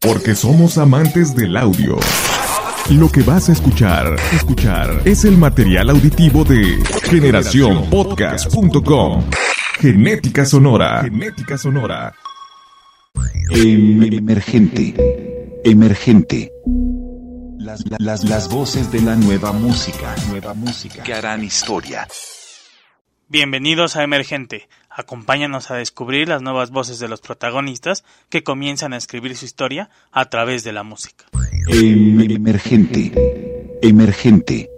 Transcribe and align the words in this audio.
Porque 0.00 0.36
somos 0.36 0.78
amantes 0.78 1.34
del 1.34 1.56
audio. 1.56 1.98
Lo 2.90 3.10
que 3.10 3.22
vas 3.22 3.48
a 3.48 3.52
escuchar, 3.52 4.14
escuchar 4.32 5.02
es 5.04 5.24
el 5.24 5.36
material 5.36 5.90
auditivo 5.90 6.44
de 6.44 6.78
generacionpodcast.com. 7.02 9.24
Genética 9.80 10.44
sonora. 10.44 11.02
Genética 11.02 11.58
sonora. 11.58 12.14
Emergente. 13.50 14.94
Emergente. 15.64 16.52
Las, 17.58 17.82
las, 17.98 18.22
las 18.22 18.48
voces 18.48 18.92
de 18.92 19.02
la 19.02 19.16
nueva 19.16 19.50
música. 19.50 20.14
Nueva 20.28 20.54
música. 20.54 21.02
Que 21.02 21.12
harán 21.12 21.42
historia. 21.42 22.06
Bienvenidos 23.26 23.96
a 23.96 24.04
Emergente. 24.04 24.68
Acompáñanos 24.98 25.70
a 25.70 25.76
descubrir 25.76 26.28
las 26.28 26.42
nuevas 26.42 26.72
voces 26.72 26.98
de 26.98 27.06
los 27.06 27.20
protagonistas 27.20 28.02
que 28.30 28.42
comienzan 28.42 28.92
a 28.92 28.96
escribir 28.96 29.36
su 29.36 29.44
historia 29.44 29.90
a 30.10 30.28
través 30.28 30.64
de 30.64 30.72
la 30.72 30.82
música. 30.82 31.24
Emergente. 31.68 33.12
Emergente. 33.80 34.68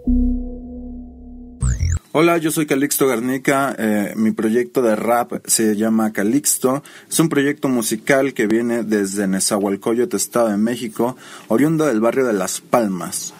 Hola, 2.11 2.37
yo 2.37 2.51
soy 2.51 2.67
Calixto 2.67 3.07
Garnica. 3.07 3.75
Eh, 3.79 4.13
mi 4.15 4.29
proyecto 4.29 4.83
de 4.83 4.95
rap 4.95 5.31
se 5.47 5.75
llama 5.75 6.13
Calixto. 6.13 6.83
Es 7.09 7.19
un 7.19 7.27
proyecto 7.27 7.67
musical 7.67 8.35
que 8.35 8.45
viene 8.45 8.83
desde 8.83 9.25
Nezahualcóyotl, 9.25 10.17
Estado 10.17 10.49
de 10.49 10.57
México, 10.57 11.17
oriundo 11.47 11.87
del 11.87 11.99
barrio 11.99 12.27
de 12.27 12.33
Las 12.33 12.61
Palmas. 12.61 13.33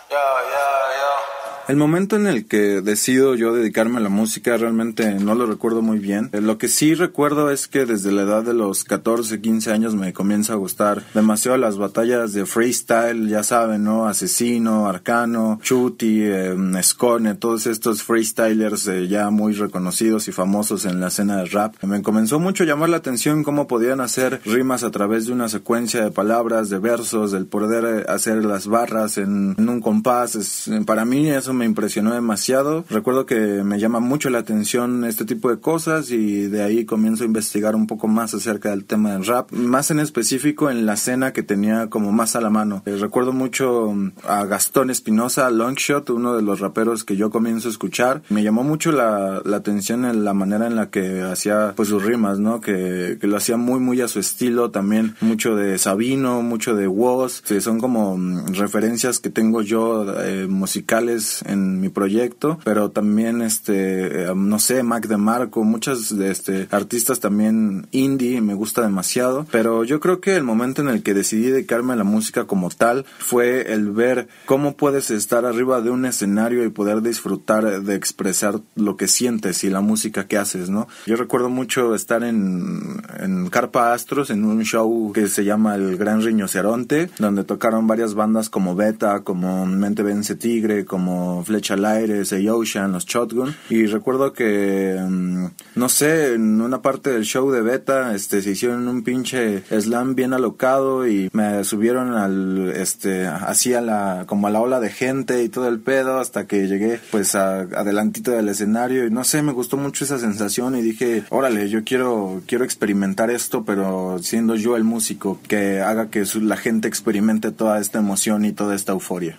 El 1.71 1.77
momento 1.77 2.17
en 2.17 2.27
el 2.27 2.47
que 2.47 2.81
decido 2.81 3.33
yo 3.35 3.53
dedicarme 3.53 3.99
a 3.99 4.01
la 4.01 4.09
música 4.09 4.57
realmente 4.57 5.13
no 5.13 5.35
lo 5.35 5.45
recuerdo 5.45 5.81
muy 5.81 5.99
bien. 5.99 6.29
Eh, 6.33 6.41
lo 6.41 6.57
que 6.57 6.67
sí 6.67 6.95
recuerdo 6.95 7.49
es 7.49 7.69
que 7.69 7.85
desde 7.85 8.11
la 8.11 8.23
edad 8.23 8.43
de 8.43 8.53
los 8.53 8.83
14, 8.83 9.39
15 9.39 9.71
años 9.71 9.95
me 9.95 10.11
comienza 10.11 10.51
a 10.51 10.57
gustar 10.57 11.01
demasiado 11.13 11.55
las 11.55 11.77
batallas 11.77 12.33
de 12.33 12.45
freestyle, 12.45 13.29
ya 13.29 13.43
saben, 13.43 13.85
¿no? 13.85 14.05
Asesino, 14.05 14.89
Arcano, 14.89 15.59
Chuti, 15.63 16.23
eh, 16.23 16.53
Scone, 16.83 17.35
todos 17.35 17.65
estos 17.67 18.03
freestylers 18.03 18.89
eh, 18.89 19.07
ya 19.07 19.29
muy 19.29 19.53
reconocidos 19.53 20.27
y 20.27 20.33
famosos 20.33 20.83
en 20.83 20.99
la 20.99 21.07
escena 21.07 21.37
de 21.37 21.45
rap. 21.45 21.81
Me 21.83 22.01
comenzó 22.01 22.37
mucho 22.37 22.63
a 22.63 22.67
llamar 22.67 22.89
la 22.89 22.97
atención 22.97 23.45
cómo 23.45 23.67
podían 23.67 24.01
hacer 24.01 24.41
rimas 24.43 24.83
a 24.83 24.91
través 24.91 25.25
de 25.27 25.31
una 25.31 25.47
secuencia 25.47 26.03
de 26.03 26.11
palabras, 26.11 26.69
de 26.69 26.79
versos, 26.79 27.31
del 27.31 27.45
poder 27.45 27.85
eh, 27.85 28.05
hacer 28.11 28.43
las 28.43 28.67
barras 28.67 29.17
en, 29.17 29.55
en 29.57 29.69
un 29.69 29.79
compás. 29.79 30.35
Es, 30.35 30.69
para 30.85 31.05
mí 31.05 31.29
eso 31.29 31.53
me 31.53 31.60
me 31.61 31.65
impresionó 31.67 32.15
demasiado. 32.15 32.85
Recuerdo 32.89 33.27
que 33.27 33.35
me 33.63 33.79
llama 33.79 33.99
mucho 33.99 34.31
la 34.31 34.39
atención 34.39 35.05
este 35.05 35.25
tipo 35.25 35.51
de 35.51 35.59
cosas 35.59 36.09
y 36.09 36.47
de 36.47 36.63
ahí 36.63 36.85
comienzo 36.85 37.21
a 37.21 37.27
investigar 37.27 37.75
un 37.75 37.85
poco 37.85 38.07
más 38.07 38.33
acerca 38.33 38.71
del 38.71 38.85
tema 38.85 39.11
del 39.11 39.27
rap, 39.27 39.51
más 39.51 39.91
en 39.91 39.99
específico 39.99 40.71
en 40.71 40.87
la 40.87 40.93
escena 40.93 41.33
que 41.33 41.43
tenía 41.43 41.87
como 41.87 42.11
más 42.11 42.35
a 42.35 42.41
la 42.41 42.49
mano. 42.49 42.81
Eh, 42.87 42.97
recuerdo 42.99 43.31
mucho 43.31 43.91
mm, 43.93 44.11
a 44.27 44.45
Gastón 44.45 44.89
Espinosa, 44.89 45.51
Longshot, 45.51 46.09
uno 46.09 46.35
de 46.35 46.41
los 46.41 46.61
raperos 46.61 47.03
que 47.03 47.15
yo 47.15 47.29
comienzo 47.29 47.67
a 47.67 47.71
escuchar. 47.71 48.23
Me 48.29 48.41
llamó 48.41 48.63
mucho 48.63 48.91
la, 48.91 49.43
la 49.45 49.57
atención 49.57 50.05
en 50.05 50.25
la 50.25 50.33
manera 50.33 50.65
en 50.65 50.75
la 50.75 50.89
que 50.89 51.21
hacía 51.21 51.73
pues 51.75 51.89
sus 51.89 52.01
rimas, 52.01 52.39
¿no? 52.39 52.59
Que, 52.59 53.19
que 53.21 53.27
lo 53.27 53.37
hacía 53.37 53.57
muy 53.57 53.79
muy 53.79 54.01
a 54.01 54.07
su 54.07 54.19
estilo, 54.19 54.71
también 54.71 55.15
mucho 55.21 55.55
de 55.55 55.77
Sabino, 55.77 56.41
mucho 56.41 56.73
de 56.73 56.87
Woz, 56.87 57.43
son 57.59 57.79
como 57.79 58.17
mm, 58.17 58.55
referencias 58.55 59.19
que 59.19 59.29
tengo 59.29 59.61
yo 59.61 60.11
eh, 60.23 60.47
musicales 60.47 61.40
en 61.45 61.79
mi 61.79 61.89
proyecto, 61.89 62.59
pero 62.63 62.91
también 62.91 63.41
este 63.41 64.23
eh, 64.23 64.33
no 64.35 64.59
sé, 64.59 64.83
Mac 64.83 65.07
de 65.07 65.17
Marco, 65.17 65.63
muchas 65.63 66.15
de 66.15 66.31
este 66.31 66.67
artistas 66.71 67.19
también 67.19 67.87
indie 67.91 68.41
me 68.41 68.53
gusta 68.53 68.81
demasiado, 68.81 69.45
pero 69.51 69.83
yo 69.83 69.99
creo 69.99 70.21
que 70.21 70.35
el 70.35 70.43
momento 70.43 70.81
en 70.81 70.89
el 70.89 71.03
que 71.03 71.13
decidí 71.13 71.49
dedicarme 71.49 71.93
a 71.93 71.97
la 71.97 72.03
música 72.03 72.45
como 72.45 72.69
tal 72.69 73.05
fue 73.19 73.73
el 73.73 73.91
ver 73.91 74.27
cómo 74.45 74.75
puedes 74.75 75.11
estar 75.11 75.45
arriba 75.45 75.81
de 75.81 75.89
un 75.89 76.05
escenario 76.05 76.63
y 76.63 76.69
poder 76.69 77.01
disfrutar 77.01 77.81
de 77.81 77.95
expresar 77.95 78.59
lo 78.75 78.97
que 78.97 79.07
sientes 79.07 79.63
y 79.63 79.69
la 79.69 79.81
música 79.81 80.27
que 80.27 80.37
haces, 80.37 80.69
¿no? 80.69 80.87
Yo 81.05 81.15
recuerdo 81.15 81.49
mucho 81.49 81.95
estar 81.95 82.23
en, 82.23 83.01
en 83.19 83.49
Carpa 83.49 83.93
Astros 83.93 84.29
en 84.29 84.43
un 84.43 84.63
show 84.63 85.11
que 85.13 85.27
se 85.27 85.43
llama 85.43 85.75
El 85.75 85.97
Gran 85.97 86.21
Riñoceronte, 86.21 87.09
donde 87.19 87.43
tocaron 87.43 87.87
varias 87.87 88.13
bandas 88.13 88.49
como 88.49 88.75
Beta, 88.75 89.21
como 89.21 89.65
Mente 89.65 90.03
Vence 90.03 90.35
Tigre, 90.35 90.85
como 90.85 91.30
Flecha 91.45 91.75
al 91.75 91.85
Aire, 91.85 92.25
Say 92.25 92.47
Ocean, 92.49 92.91
los 92.91 93.05
Shotgun. 93.05 93.55
Y 93.69 93.85
recuerdo 93.85 94.33
que, 94.33 94.97
mm, 94.99 95.45
no 95.75 95.89
sé, 95.89 96.33
en 96.33 96.61
una 96.61 96.81
parte 96.81 97.11
del 97.11 97.23
show 97.23 97.51
de 97.51 97.61
Beta, 97.61 98.13
este, 98.15 98.41
se 98.41 98.51
hicieron 98.51 98.87
un 98.87 99.03
pinche 99.03 99.63
slam 99.69 100.15
bien 100.15 100.33
alocado 100.33 101.07
y 101.07 101.29
me 101.33 101.63
subieron 101.63 102.13
al, 102.13 102.73
este, 102.75 103.27
así 103.27 103.73
a 103.73 103.81
la, 103.81 104.25
como 104.27 104.47
a 104.47 104.51
la 104.51 104.61
ola 104.61 104.79
de 104.79 104.89
gente 104.89 105.43
y 105.43 105.49
todo 105.49 105.67
el 105.67 105.79
pedo 105.79 106.19
hasta 106.19 106.47
que 106.47 106.67
llegué, 106.67 106.99
pues, 107.11 107.35
a, 107.35 107.61
adelantito 107.61 108.31
del 108.31 108.49
escenario. 108.49 109.05
Y 109.05 109.11
no 109.11 109.23
sé, 109.23 109.41
me 109.41 109.53
gustó 109.53 109.77
mucho 109.77 110.05
esa 110.05 110.19
sensación 110.19 110.75
y 110.75 110.81
dije, 110.81 111.23
órale, 111.29 111.69
yo 111.69 111.83
quiero, 111.83 112.41
quiero 112.47 112.63
experimentar 112.63 113.31
esto, 113.31 113.63
pero 113.63 114.19
siendo 114.21 114.55
yo 114.55 114.75
el 114.75 114.83
músico 114.83 115.39
que 115.47 115.81
haga 115.81 116.09
que 116.09 116.25
la 116.41 116.57
gente 116.57 116.87
experimente 116.87 117.51
toda 117.51 117.79
esta 117.79 117.99
emoción 117.99 118.45
y 118.45 118.51
toda 118.51 118.75
esta 118.75 118.91
euforia. 118.93 119.37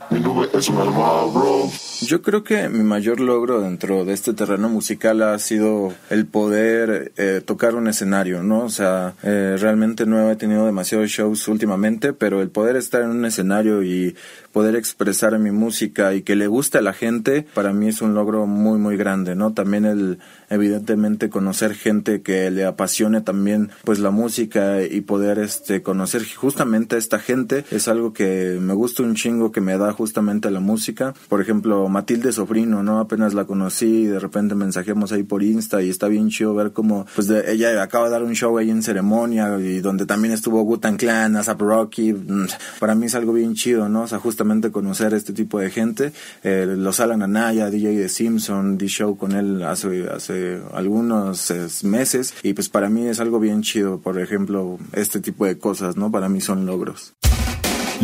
Yo 2.04 2.20
creo 2.20 2.42
que 2.42 2.68
mi 2.68 2.82
mayor 2.82 3.20
logro 3.20 3.60
dentro 3.60 4.04
de 4.04 4.12
este 4.12 4.32
terreno 4.32 4.68
musical 4.68 5.22
ha 5.22 5.38
sido 5.38 5.94
el 6.10 6.26
poder 6.26 7.12
eh, 7.16 7.40
tocar 7.44 7.76
un 7.76 7.86
escenario, 7.86 8.42
¿no? 8.42 8.64
O 8.64 8.70
sea, 8.70 9.14
eh, 9.22 9.56
realmente 9.56 10.04
no 10.04 10.28
he 10.28 10.34
tenido 10.34 10.66
demasiados 10.66 11.10
shows 11.10 11.46
últimamente, 11.46 12.12
pero 12.12 12.42
el 12.42 12.50
poder 12.50 12.74
estar 12.74 13.02
en 13.02 13.10
un 13.10 13.24
escenario 13.24 13.84
y 13.84 14.16
poder 14.50 14.74
expresar 14.74 15.38
mi 15.38 15.52
música 15.52 16.12
y 16.14 16.22
que 16.22 16.34
le 16.34 16.48
guste 16.48 16.78
a 16.78 16.82
la 16.82 16.92
gente, 16.92 17.46
para 17.54 17.72
mí 17.72 17.88
es 17.88 18.02
un 18.02 18.14
logro 18.14 18.46
muy, 18.46 18.78
muy 18.78 18.96
grande, 18.96 19.36
¿no? 19.36 19.52
También 19.52 19.84
el, 19.84 20.18
evidentemente, 20.50 21.30
conocer 21.30 21.74
gente 21.74 22.20
que 22.22 22.50
le 22.50 22.64
apasione 22.64 23.20
también, 23.20 23.70
pues, 23.84 24.00
la 24.00 24.10
música 24.10 24.82
y 24.82 25.00
poder, 25.02 25.38
este, 25.38 25.82
conocer 25.82 26.22
justamente 26.34 26.96
a 26.96 26.98
esta 26.98 27.18
gente 27.18 27.64
es 27.70 27.88
algo 27.88 28.12
que 28.12 28.58
me 28.60 28.74
gusta 28.74 29.02
un 29.02 29.14
chingo, 29.14 29.52
que 29.52 29.60
me 29.60 29.78
da 29.78 29.92
justamente 29.92 30.50
la 30.50 30.60
música. 30.60 31.14
Por 31.28 31.40
ejemplo, 31.40 31.71
Matilde 31.88 32.32
Sofrino, 32.32 32.82
¿no? 32.82 33.00
Apenas 33.00 33.34
la 33.34 33.44
conocí 33.44 34.02
y 34.02 34.06
de 34.06 34.18
repente 34.18 34.54
mensajemos 34.54 35.12
ahí 35.12 35.22
por 35.22 35.42
Insta 35.42 35.82
y 35.82 35.90
está 35.90 36.08
bien 36.08 36.28
chido 36.28 36.54
ver 36.54 36.72
cómo, 36.72 37.06
pues, 37.14 37.30
ella 37.30 37.82
acaba 37.82 38.06
de 38.06 38.12
dar 38.12 38.22
un 38.22 38.34
show 38.34 38.56
ahí 38.58 38.70
en 38.70 38.82
ceremonia 38.82 39.58
y 39.58 39.80
donde 39.80 40.06
también 40.06 40.34
estuvo 40.34 40.62
Gutan 40.62 40.96
Clan, 40.96 41.36
Asap 41.36 41.60
Rocky. 41.60 42.12
Mm, 42.12 42.46
para 42.78 42.94
mí 42.94 43.06
es 43.06 43.14
algo 43.14 43.32
bien 43.32 43.54
chido, 43.54 43.88
¿no? 43.88 44.02
O 44.02 44.06
sea, 44.06 44.18
justamente 44.18 44.70
conocer 44.70 45.14
este 45.14 45.32
tipo 45.32 45.58
de 45.58 45.70
gente. 45.70 46.12
Eh, 46.42 46.74
los 46.76 47.00
Alan 47.00 47.22
Anaya, 47.22 47.70
DJ 47.70 47.98
de 47.98 48.08
Simpson, 48.08 48.78
di 48.78 48.86
show 48.86 49.16
con 49.16 49.32
él 49.32 49.62
hace, 49.62 50.08
hace 50.08 50.60
algunos 50.74 51.52
meses 51.82 52.34
y 52.42 52.54
pues 52.54 52.68
para 52.68 52.88
mí 52.88 53.06
es 53.06 53.20
algo 53.20 53.40
bien 53.40 53.62
chido, 53.62 53.98
por 54.00 54.18
ejemplo, 54.18 54.78
este 54.92 55.20
tipo 55.20 55.46
de 55.46 55.58
cosas, 55.58 55.96
¿no? 55.96 56.10
Para 56.10 56.28
mí 56.28 56.40
son 56.40 56.66
logros. 56.66 57.14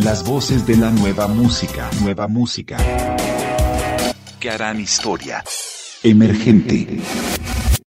Las 0.03 0.23
voces 0.23 0.65
de 0.65 0.77
la 0.77 0.91
nueva 0.91 1.27
música, 1.27 1.89
nueva 2.01 2.27
música. 2.27 2.77
Que 4.39 4.49
harán 4.49 4.79
historia. 4.79 5.43
Emergente. 6.01 6.87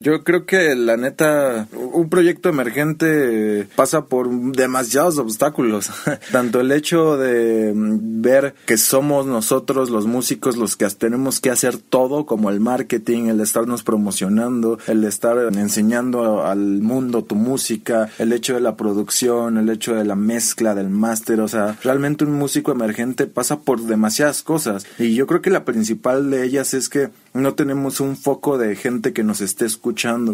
Yo 0.02 0.26
creo 0.26 0.46
que 0.46 0.76
la 0.76 0.98
neta, 0.98 1.70
un 1.72 2.10
proyecto 2.10 2.50
emergente 2.50 3.66
pasa 3.78 4.08
por 4.08 4.30
demasiados 4.52 5.18
obstáculos. 5.20 5.90
Tanto 6.34 6.60
el 6.60 6.74
hecho 6.74 7.16
de 7.16 7.72
mm, 7.74 8.22
ver 8.22 8.56
que 8.66 8.76
somos 8.76 9.26
nosotros 9.26 9.90
los 9.90 10.06
músicos 10.06 10.58
los 10.58 10.76
que 10.76 10.86
tenemos 10.90 11.40
que 11.40 11.50
hacer 11.50 11.78
todo, 11.78 12.26
como 12.26 12.50
el 12.50 12.60
marketing, 12.60 13.28
el 13.28 13.40
estarnos 13.40 13.84
promocionando, 13.84 14.80
el 14.88 15.06
estar 15.06 15.38
enseñando 15.56 16.46
al 16.46 16.82
mundo 16.82 17.24
tu 17.24 17.36
música, 17.36 18.10
el 18.20 18.34
hecho 18.34 18.56
de 18.56 18.60
la 18.60 18.76
producción, 18.76 19.58
el 19.58 19.70
hecho 19.70 19.96
de 19.96 20.04
la 20.04 20.16
mezcla, 20.16 20.76
del 20.76 20.90
máster. 20.90 21.40
O 21.40 21.48
sea, 21.48 21.78
realmente 21.86 22.26
un 22.26 22.34
músico 22.34 22.74
emergente 22.74 23.28
pasa 23.28 23.62
por 23.62 23.82
demasiadas 23.82 24.44
cosas. 24.44 24.86
Y 25.00 25.16
yo 25.16 25.26
creo 25.26 25.42
que 25.42 25.52
la 25.52 25.64
principal 25.64 26.30
de 26.32 26.44
ellas 26.44 26.74
es 26.74 26.90
que 26.90 27.12
no 27.34 27.54
tenemos 27.54 28.02
un 28.02 28.18
foco 28.18 28.58
de 28.58 28.76
gente 28.76 29.14
que 29.14 29.24
nos 29.24 29.40
esté 29.40 29.64
escuchando 29.66 29.85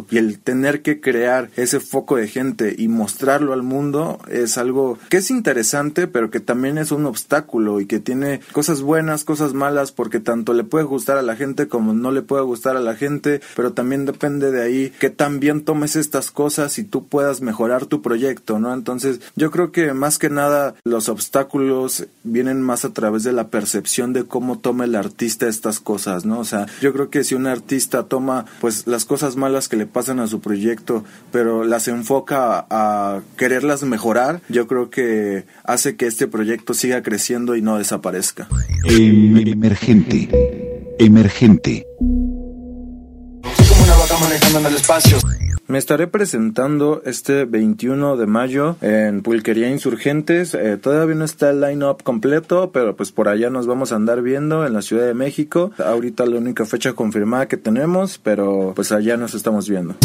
y 0.10 0.18
el 0.18 0.40
tener 0.40 0.82
que 0.82 1.02
crear 1.02 1.50
ese 1.56 1.80
foco 1.80 2.16
de 2.16 2.28
gente 2.28 2.76
y 2.78 2.88
mostrarlo 2.88 3.54
al 3.54 3.64
mundo 3.64 4.20
es 4.30 4.58
algo 4.58 4.98
que 5.10 5.18
es 5.18 5.32
interesante 5.32 6.08
pero 6.08 6.30
que 6.30 6.40
también 6.40 6.78
es 6.78 6.92
un 6.92 7.06
obstáculo 7.06 7.82
y 7.82 7.86
que 7.86 8.00
tiene 8.00 8.40
cosas 8.52 8.82
buenas, 8.82 9.24
cosas 9.24 9.54
malas 9.54 9.92
porque 9.92 10.20
tanto 10.20 10.54
le 10.54 10.64
puede 10.64 10.86
gustar 10.86 11.18
a 11.18 11.22
la 11.22 11.36
gente 11.36 11.68
como 11.68 11.94
no 11.94 12.12
le 12.12 12.22
puede 12.22 12.44
gustar 12.44 12.78
a 12.78 12.82
la 12.82 12.96
gente 12.96 13.42
pero 13.56 13.74
también 13.74 14.06
depende 14.06 14.52
de 14.52 14.62
ahí 14.62 14.94
que 15.00 15.10
también 15.10 15.64
tomes 15.64 15.96
estas 15.96 16.32
cosas 16.32 16.78
y 16.78 16.84
tú 16.84 17.08
puedas 17.08 17.42
mejorar 17.42 17.86
tu 17.86 18.02
proyecto, 18.02 18.60
¿no? 18.60 18.74
Entonces 18.74 19.20
yo 19.36 19.52
creo 19.52 19.72
que 19.72 19.94
más 19.94 20.18
que 20.18 20.30
nada 20.30 20.76
los 20.84 21.10
obstáculos 21.10 22.08
vienen 22.24 22.62
más 22.62 22.86
a 22.86 22.94
través 22.94 23.24
de 23.24 23.34
la 23.34 23.50
percepción 23.50 24.14
de 24.14 24.26
cómo 24.26 24.60
toma 24.60 24.86
el 24.86 24.96
artista 24.96 25.48
estas 25.48 25.80
cosas, 25.80 26.26
¿no? 26.26 26.40
O 26.40 26.46
sea, 26.46 26.68
yo 26.82 26.94
creo 26.94 27.10
que 27.10 27.24
si 27.24 27.36
un 27.36 27.48
artista 27.48 28.04
toma 28.04 28.46
pues 28.60 28.88
las 28.88 29.06
cosas 29.06 29.36
malas 29.42 29.68
que 29.68 29.76
le 29.76 29.88
pasan 29.88 30.20
a 30.20 30.28
su 30.28 30.40
proyecto, 30.40 31.04
pero 31.32 31.64
las 31.64 31.88
enfoca 31.88 32.66
a, 32.70 33.22
quererlas 33.38 33.84
mejorar, 33.84 34.42
yo 34.48 34.68
creo 34.68 34.90
que 34.90 35.46
hace 35.64 35.96
que 35.96 36.06
este 36.06 36.28
proyecto 36.28 36.74
siga 36.74 37.02
creciendo 37.02 37.56
y 37.56 37.62
no 37.62 37.78
desaparezca. 37.78 38.48
Emergente. 38.88 40.30
Emergente. 41.00 41.86
Como 41.98 43.84
una 43.84 43.96
vaca 43.98 44.18
manejando 44.22 44.60
en 44.60 44.66
el 44.68 44.76
espacio. 44.76 45.18
Me 45.72 45.78
estaré 45.78 46.08
presentando 46.08 47.02
este 47.06 47.46
21 47.46 48.18
de 48.18 48.26
mayo 48.26 48.76
en 48.82 49.22
Pulquería 49.22 49.70
Insurgentes. 49.70 50.54
Eh, 50.54 50.76
todavía 50.76 51.16
no 51.16 51.24
está 51.24 51.52
el 51.52 51.62
line-up 51.62 52.04
completo, 52.04 52.74
pero 52.74 52.98
pues 52.98 53.14
por 53.14 53.30
allá 53.30 53.50
nos 53.50 53.68
vamos 53.68 53.94
a 53.94 53.96
andar 53.96 54.22
viendo 54.22 54.68
en 54.68 54.74
la 54.74 54.82
Ciudad 54.82 55.06
de 55.06 55.14
México. 55.14 55.72
Ahorita 55.78 56.26
la 56.26 56.40
única 56.40 56.66
fecha 56.66 56.92
confirmada 56.92 57.48
que 57.48 57.56
tenemos, 57.56 58.18
pero 58.18 58.74
pues 58.76 58.92
allá 58.92 59.16
nos 59.16 59.34
estamos 59.34 59.70
viendo. 59.70 59.96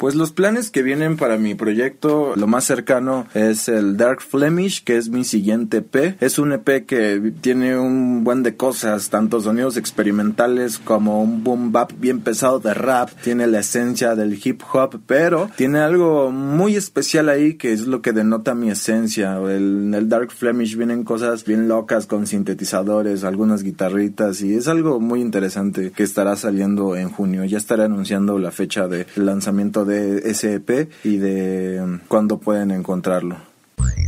Pues 0.00 0.14
los 0.14 0.32
planes 0.32 0.70
que 0.70 0.82
vienen 0.82 1.18
para 1.18 1.36
mi 1.36 1.54
proyecto, 1.54 2.32
lo 2.34 2.46
más 2.46 2.64
cercano 2.64 3.26
es 3.34 3.68
el 3.68 3.98
Dark 3.98 4.22
Flemish, 4.22 4.82
que 4.82 4.96
es 4.96 5.10
mi 5.10 5.24
siguiente 5.24 5.76
EP. 5.76 6.16
Es 6.22 6.38
un 6.38 6.54
EP 6.54 6.86
que 6.86 7.34
tiene 7.42 7.78
un 7.78 8.24
buen 8.24 8.42
de 8.42 8.56
cosas, 8.56 9.10
tanto 9.10 9.42
sonidos 9.42 9.76
experimentales 9.76 10.78
como 10.78 11.22
un 11.22 11.44
boom 11.44 11.70
bap 11.70 11.92
bien 11.98 12.20
pesado 12.20 12.60
de 12.60 12.72
rap. 12.72 13.10
Tiene 13.22 13.46
la 13.46 13.58
esencia 13.58 14.14
del 14.14 14.40
hip 14.42 14.62
hop, 14.72 14.98
pero 15.06 15.50
tiene 15.54 15.80
algo 15.80 16.30
muy 16.30 16.76
especial 16.76 17.28
ahí 17.28 17.58
que 17.58 17.74
es 17.74 17.86
lo 17.86 18.00
que 18.00 18.14
denota 18.14 18.54
mi 18.54 18.70
esencia. 18.70 19.36
en 19.36 19.92
el 19.92 20.08
Dark 20.08 20.30
Flemish 20.30 20.76
vienen 20.78 21.04
cosas 21.04 21.44
bien 21.44 21.68
locas 21.68 22.06
con 22.06 22.26
sintetizadores, 22.26 23.22
algunas 23.22 23.62
guitarritas 23.62 24.40
y 24.40 24.54
es 24.54 24.66
algo 24.66 24.98
muy 24.98 25.20
interesante 25.20 25.92
que 25.94 26.04
estará 26.04 26.36
saliendo 26.36 26.96
en 26.96 27.10
junio. 27.10 27.44
Ya 27.44 27.58
estaré 27.58 27.82
anunciando 27.82 28.38
la 28.38 28.50
fecha 28.50 28.88
de 28.88 29.06
lanzamiento 29.14 29.89
SEP 29.90 30.90
y 31.04 31.16
de 31.18 31.80
um, 31.82 31.98
cuándo 32.08 32.38
pueden 32.38 32.70
encontrarlo. 32.70 33.36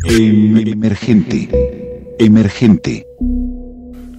Emergente. 0.05 1.49
Emergente. 2.19 3.07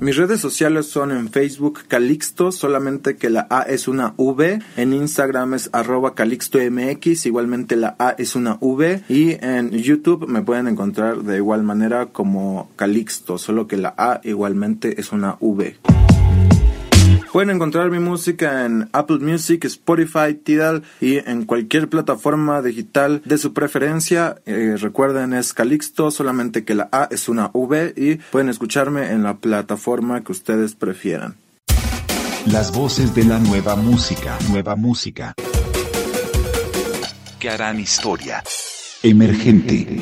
Mis 0.04 0.18
redes 0.18 0.42
sociales 0.42 0.88
son 0.88 1.12
en 1.12 1.30
Facebook 1.30 1.80
Calixto, 1.88 2.52
solamente 2.52 3.16
que 3.16 3.30
la 3.30 3.48
A 3.50 3.62
es 3.62 3.88
una 3.88 4.14
V. 4.18 4.60
En 4.76 4.92
Instagram 4.92 5.54
es 5.54 5.70
arroba 5.72 6.14
CalixtoMX, 6.14 7.26
igualmente 7.26 7.78
la 7.78 7.96
A 7.98 8.10
es 8.18 8.36
una 8.36 8.58
V. 8.60 9.02
Y 9.08 9.38
en 9.40 9.72
YouTube 9.72 10.28
me 10.28 10.42
pueden 10.42 10.68
encontrar 10.68 11.24
de 11.24 11.38
igual 11.38 11.64
manera 11.64 12.08
como 12.08 12.70
Calixto, 12.76 13.38
solo 13.38 13.66
que 13.66 13.78
la 13.78 13.94
A 13.98 14.20
igualmente 14.26 15.00
es 15.00 15.14
una 15.14 15.38
V. 15.40 15.78
Pueden 17.34 17.50
encontrar 17.50 17.90
mi 17.90 17.98
música 17.98 18.64
en 18.64 18.90
Apple 18.94 19.18
Music, 19.18 19.66
Spotify, 19.66 20.36
Tidal 20.36 20.84
y 21.02 21.18
en 21.18 21.46
cualquier 21.46 21.90
plataforma 21.90 22.62
digital 22.62 23.24
de 23.26 23.40
su 23.40 23.54
preferencia. 23.54 24.36
Eh, 24.46 24.76
recuerden, 24.78 25.34
es 25.34 25.52
Calixto, 25.52 26.12
solamente 26.12 26.64
que 26.64 26.76
la 26.76 26.90
A 26.92 27.08
es 27.10 27.30
una 27.30 27.50
V 27.54 27.96
y 27.98 28.18
pueden 28.18 28.50
escucharme 28.50 29.10
en 29.10 29.24
la 29.24 29.38
plataforma 29.38 30.24
que 30.24 30.32
ustedes 30.32 30.76
prefieran. 30.76 31.36
Las 32.46 32.72
voces 32.72 33.16
de 33.16 33.24
la 33.24 33.40
nueva 33.40 33.76
música, 33.78 34.38
nueva 34.52 34.76
música. 34.76 35.34
Que 37.40 37.50
harán 37.50 37.80
historia. 37.80 38.44
Emergente. 39.02 40.02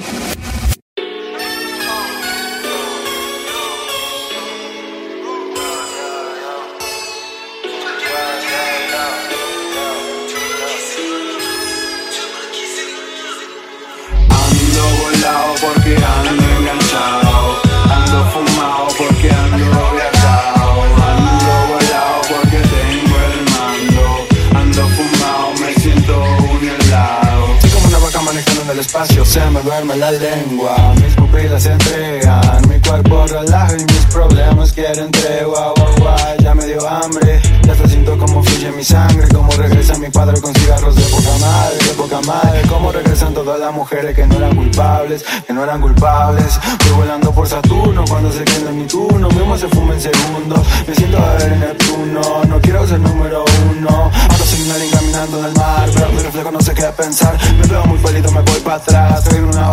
Manejando 28.93 29.13
en 29.13 29.15
el 29.15 29.23
espacio, 29.23 29.25
se 29.25 29.49
me 29.51 29.61
duerme 29.61 29.95
la 29.95 30.11
lengua, 30.11 30.93
mis 31.01 31.13
pupilas 31.15 31.63
se 31.63 31.71
entregan, 31.71 32.67
cuerpo 32.91 33.25
relaja 33.25 33.71
y 33.77 33.85
mis 33.85 34.05
problemas 34.11 34.73
quieren 34.73 35.09
tregua, 35.11 35.73
guau, 35.97 36.37
ya 36.43 36.53
me 36.53 36.65
dio 36.65 36.85
hambre, 36.89 37.41
ya 37.63 37.73
te 37.73 37.87
siento 37.87 38.17
como 38.17 38.43
fluye 38.43 38.69
mi 38.73 38.83
sangre, 38.83 39.29
como 39.29 39.49
regresa 39.53 39.97
mi 39.97 40.09
padre 40.09 40.41
con 40.41 40.53
cigarros 40.53 40.95
de 40.95 41.01
poca 41.03 41.37
madre, 41.39 41.77
de 41.77 41.93
poca 41.93 42.21
madre, 42.21 42.61
como 42.67 42.91
regresan 42.91 43.33
todas 43.33 43.57
las 43.61 43.73
mujeres 43.73 44.13
que 44.13 44.27
no 44.27 44.35
eran 44.35 44.55
culpables, 44.57 45.23
que 45.47 45.53
no 45.53 45.63
eran 45.63 45.79
culpables. 45.79 46.59
Voy 46.83 46.97
volando 46.97 47.31
por 47.31 47.47
Saturno 47.47 48.03
cuando 48.09 48.29
se 48.29 48.43
quede 48.43 48.71
mi 48.73 48.85
turno, 48.85 49.29
mismo 49.29 49.57
se 49.57 49.69
fuma 49.69 49.93
en 49.93 50.01
segundo. 50.01 50.61
Me 50.85 50.93
siento 50.93 51.17
a 51.17 51.33
ver 51.35 51.53
en 51.53 51.59
Neptuno, 51.61 52.21
no 52.45 52.59
quiero 52.59 52.85
ser 52.85 52.99
número 52.99 53.45
uno. 53.71 54.11
Sin 54.43 54.69
alguien 54.69 54.91
caminando 54.91 55.39
en 55.39 55.45
el 55.45 55.53
mar, 55.53 55.89
pero 55.93 56.09
mi 56.09 56.19
reflejo 56.19 56.51
no 56.51 56.59
sé 56.59 56.73
qué 56.73 56.83
pensar. 56.97 57.37
Me 57.57 57.67
veo 57.67 57.85
muy 57.85 57.97
feliz, 57.99 58.29
me 58.33 58.41
voy 58.41 58.59
para 58.59 58.75
atrás, 58.75 59.27
en 59.27 59.45
una 59.45 59.70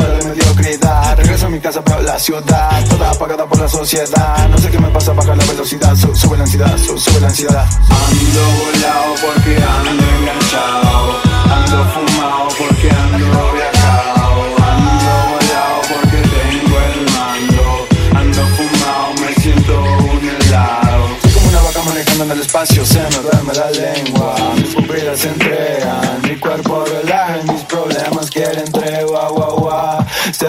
mi 1.58 1.62
casa, 1.62 1.82
pero 1.82 2.00
la 2.02 2.18
ciudad, 2.20 2.84
toda 2.88 3.10
apagada 3.10 3.44
por 3.46 3.58
la 3.58 3.68
sociedad. 3.68 4.48
No 4.48 4.58
sé 4.58 4.70
qué 4.70 4.78
me 4.78 4.88
pasa, 4.90 5.12
baja 5.12 5.34
la 5.34 5.44
velocidad, 5.44 5.94
sube 5.96 6.36
la 6.36 6.44
ansiedad, 6.44 6.76
sube 6.78 7.20
la 7.20 7.26
ansiedad. 7.26 7.66
Ando 7.90 8.44
volado 8.60 9.14
porque 9.24 9.56
ando 9.56 10.04
enganchado, 10.18 11.18
ando 11.56 11.78
fumado 11.92 12.48
porque 12.58 12.90
ando 12.90 13.52
viajado, 13.54 14.40
ando 14.70 15.12
volado 15.32 15.78
porque 15.90 16.18
tengo 16.36 16.76
el 16.90 16.98
mando, 17.16 17.66
ando 18.20 18.42
fumado, 18.56 19.08
me 19.20 19.34
siento 19.42 19.82
un 19.82 20.28
helado. 20.28 21.08
Soy 21.22 21.32
como 21.32 21.48
una 21.48 21.62
vaca 21.62 21.82
manejando 21.82 22.24
en 22.24 22.30
el 22.30 22.40
espacio, 22.40 22.86
se 22.86 23.00
me 23.00 23.18
duerme 23.18 23.52
la 23.54 23.70
lengua, 23.70 24.34
mis 24.54 24.74
pupilas 24.74 25.18
se 25.18 25.28
entregan, 25.28 26.22
mi 26.22 26.36
cuerpo 26.36 26.84
relaja 26.84 27.38
mis 27.50 27.62
problemas 27.64 27.87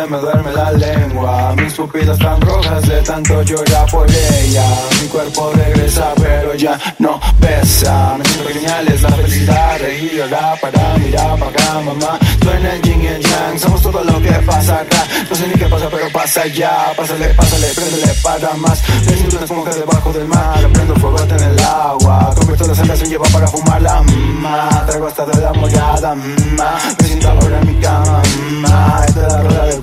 me 0.09 0.17
duerme 0.17 0.51
la 0.53 0.71
lengua, 0.71 1.53
mis 1.55 1.73
pupilas 1.73 2.17
están 2.17 2.41
rojas 2.41 2.87
de 2.87 3.01
tanto 3.01 3.41
llorar 3.43 3.89
por 3.91 4.09
ella. 4.09 4.65
Mi 5.01 5.07
cuerpo 5.07 5.51
regresa, 5.53 6.13
pero 6.15 6.55
ya 6.55 6.79
no 6.97 7.19
pesa. 7.39 8.15
Me 8.17 8.25
siento 8.25 8.49
genial, 8.49 8.87
es 8.87 9.01
la 9.03 9.09
felicidad, 9.11 9.79
reír, 9.79 10.13
llorar, 10.13 10.59
para 10.59 10.97
mirar 10.97 11.37
para 11.37 11.51
acá, 11.51 11.79
mamá. 11.85 12.19
Suena 12.41 12.73
el 12.73 12.81
yin 12.81 13.03
y 13.03 13.07
el 13.07 13.21
yang, 13.21 13.59
somos 13.59 13.81
todo 13.81 14.03
lo 14.03 14.19
que 14.21 14.31
pasa 14.45 14.79
acá. 14.79 15.05
No 15.29 15.35
sé 15.35 15.47
ni 15.47 15.53
qué 15.53 15.65
pasa, 15.65 15.87
pero 15.91 16.09
pasa 16.11 16.47
ya. 16.47 16.91
Pásale, 16.97 17.27
pásale, 17.35 17.67
préndele 17.75 18.13
para 18.23 18.53
más. 18.55 18.81
Me 19.05 19.13
siento 19.13 19.35
una 19.35 19.45
esponja 19.45 19.71
debajo 19.71 20.13
del 20.13 20.27
mar, 20.27 20.69
prendo 20.73 20.95
fuego 20.95 21.19
en 21.19 21.43
el 21.43 21.59
agua. 21.59 22.33
Convierto 22.35 22.67
la 22.67 22.93
en 22.93 23.09
lleva 23.09 23.25
para 23.31 23.47
fumarla, 23.47 24.01
mmm, 24.01 24.85
Traigo 24.87 25.07
hasta 25.07 25.25
de 25.25 25.41
la 25.41 25.53
morada, 25.53 26.15
mmm, 26.15 26.57
Me 26.99 27.07
siento 27.07 27.29
ahora 27.29 27.59
en 27.61 27.67
mi 27.67 27.75
cama, 27.81 28.21
mmm, 28.23 28.65
Esta 29.07 29.27
es 29.27 29.33
la 29.33 29.41
rueda 29.41 29.69
es 29.69 29.79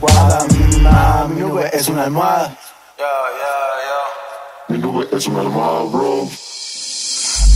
una 1.97 2.05
almohada. 2.05 2.57
Mi 4.69 4.77
nube 4.77 5.09
es 5.13 5.27
una 5.29 5.41
almohada, 5.41 5.83
bro. 5.85 6.29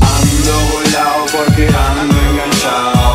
Ando 0.00 0.54
volado 0.72 1.26
porque 1.30 1.68
ando 1.68 2.16
enganchado, 2.30 3.12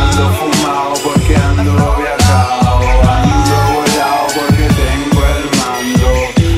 ando 0.00 0.24
fumado 0.38 0.94
porque 1.04 1.36
ando 1.36 1.96
viajado, 1.96 2.86
ando 3.18 3.56
volado 3.72 4.26
porque 4.34 4.64
tengo 4.82 5.20
el 5.34 5.44
mando, 5.60 6.10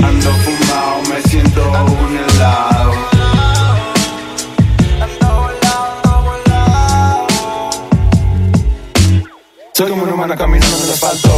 ando 0.09 0.31
fumado, 0.45 0.97
me 1.11 1.19
siento 1.29 1.61
un 1.61 2.17
helado. 2.17 2.93
Soy 9.75 9.91
como 9.91 10.05
una 10.05 10.15
humana 10.15 10.37
caminando 10.37 10.75
en 10.75 10.85
el 10.85 10.91
asfalto 10.91 11.37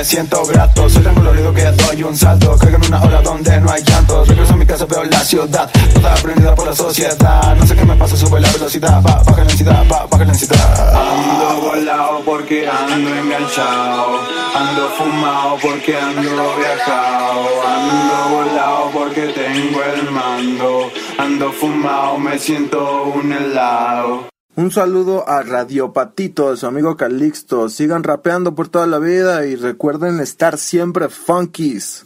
Me 0.00 0.04
siento 0.06 0.42
grato. 0.46 0.88
Soy 0.88 1.02
tan 1.02 1.14
colorido 1.14 1.52
que 1.52 1.62
doy 1.72 2.02
un 2.04 2.16
salto. 2.16 2.56
Caigo 2.56 2.78
en 2.78 2.86
una 2.86 3.02
hora 3.02 3.20
donde 3.20 3.60
no 3.60 3.70
hay 3.70 3.82
llantos 3.82 4.26
Regreso 4.28 4.54
a 4.54 4.56
mi 4.56 4.64
casa, 4.64 4.86
veo 4.86 5.04
la 5.04 5.20
ciudad. 5.22 5.70
Toda 5.92 6.14
aprendida 6.14 6.54
por 6.54 6.68
la 6.68 6.74
sociedad. 6.74 7.54
No 7.54 7.66
sé 7.66 7.76
qué 7.76 7.84
me 7.84 7.94
pasa, 7.96 8.16
sube 8.16 8.40
la 8.40 8.50
velocidad. 8.50 9.02
Ba- 9.02 9.22
Baja 9.26 9.44
la 9.44 9.50
ansiedad, 9.50 9.84
ba- 9.90 10.06
baja 10.10 10.24
la 10.24 10.32
ansiedad. 10.32 10.96
Ando 10.96 11.60
volado 11.68 12.22
porque 12.24 12.66
ando 12.66 13.14
enganchado. 13.14 14.20
Ando 14.56 14.88
fumado 14.96 15.58
porque 15.60 15.94
ando 15.98 16.56
viajado. 16.56 17.42
Ando 17.68 18.36
volado 18.36 18.90
porque 18.94 19.20
tengo 19.34 19.82
el 19.84 20.10
mando. 20.10 20.90
Ando 21.18 21.52
fumado, 21.52 22.16
me 22.16 22.38
siento 22.38 23.02
un 23.02 23.30
helado 23.34 24.29
Un 24.60 24.70
saludo 24.70 25.26
a 25.26 25.42
Radio 25.42 25.94
Patito, 25.94 26.50
de 26.50 26.58
su 26.58 26.66
amigo 26.66 26.94
Calixto. 26.94 27.70
Sigan 27.70 28.04
rapeando 28.04 28.54
por 28.54 28.68
toda 28.68 28.86
la 28.86 28.98
vida 28.98 29.46
y 29.46 29.56
recuerden 29.56 30.20
estar 30.20 30.58
siempre 30.58 31.08
funkies. 31.08 32.04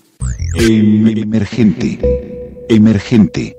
Emergente. 0.55 1.99
Emergente. 2.69 3.57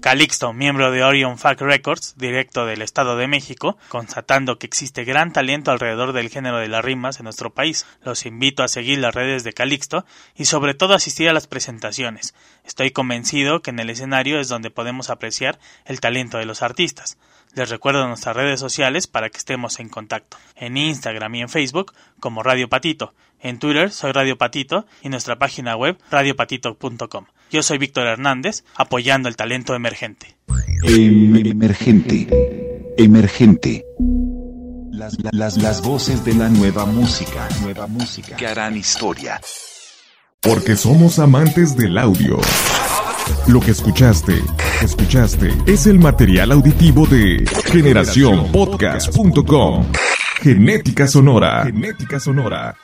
Calixto, 0.00 0.52
miembro 0.52 0.92
de 0.92 1.02
Orion 1.02 1.38
Fact 1.38 1.60
Records, 1.60 2.14
directo 2.16 2.66
del 2.66 2.82
Estado 2.82 3.16
de 3.16 3.26
México, 3.26 3.76
constatando 3.88 4.58
que 4.58 4.66
existe 4.66 5.04
gran 5.04 5.32
talento 5.32 5.70
alrededor 5.70 6.12
del 6.12 6.28
género 6.28 6.58
de 6.58 6.68
las 6.68 6.84
rimas 6.84 7.18
en 7.18 7.24
nuestro 7.24 7.52
país. 7.52 7.84
Los 8.02 8.24
invito 8.26 8.62
a 8.62 8.68
seguir 8.68 8.98
las 8.98 9.14
redes 9.14 9.42
de 9.42 9.54
Calixto 9.54 10.04
y 10.36 10.44
sobre 10.44 10.74
todo 10.74 10.94
asistir 10.94 11.28
a 11.28 11.32
las 11.32 11.46
presentaciones. 11.46 12.34
Estoy 12.64 12.90
convencido 12.90 13.60
que 13.60 13.70
en 13.70 13.80
el 13.80 13.90
escenario 13.90 14.38
es 14.38 14.48
donde 14.48 14.70
podemos 14.70 15.10
apreciar 15.10 15.58
el 15.84 16.00
talento 16.00 16.38
de 16.38 16.44
los 16.44 16.62
artistas. 16.62 17.18
Les 17.54 17.68
recuerdo 17.68 18.06
nuestras 18.06 18.36
redes 18.36 18.60
sociales 18.60 19.06
para 19.06 19.30
que 19.30 19.38
estemos 19.38 19.80
en 19.80 19.88
contacto. 19.88 20.36
En 20.54 20.76
Instagram 20.76 21.34
y 21.34 21.40
en 21.42 21.48
Facebook 21.48 21.92
como 22.20 22.42
Radio 22.42 22.68
Patito. 22.68 23.14
En 23.40 23.58
Twitter 23.58 23.90
soy 23.90 24.12
Radio 24.12 24.36
Patito 24.36 24.86
y 25.02 25.08
nuestra 25.08 25.38
página 25.38 25.76
web 25.76 25.98
radiopatito.com. 26.10 27.26
Yo 27.50 27.62
soy 27.62 27.78
Víctor 27.78 28.06
Hernández, 28.06 28.64
apoyando 28.74 29.28
el 29.28 29.36
talento 29.36 29.74
emergente. 29.74 30.36
Emergente. 30.84 32.28
Emergente. 32.98 33.84
Las, 34.90 35.16
las, 35.32 35.56
las 35.56 35.82
voces 35.82 36.24
de 36.24 36.34
la 36.34 36.48
nueva 36.48 36.84
música. 36.84 37.48
Nueva 37.62 37.86
música. 37.86 38.36
Que 38.36 38.46
harán 38.46 38.76
historia. 38.76 39.40
Porque 40.40 40.76
somos 40.76 41.18
amantes 41.18 41.76
del 41.76 41.98
audio. 41.98 42.38
Lo 43.46 43.60
que 43.60 43.72
escuchaste, 43.72 44.42
escuchaste, 44.82 45.52
es 45.66 45.86
el 45.86 45.98
material 45.98 46.52
auditivo 46.52 47.06
de 47.06 47.44
generacionpodcast.com. 47.66 49.86
Genética 50.42 51.06
sonora. 51.06 51.64
Genética 51.64 52.18
sonora. 52.20 52.76